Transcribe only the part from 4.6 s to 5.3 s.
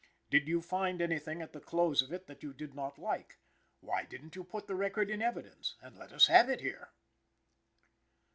that record in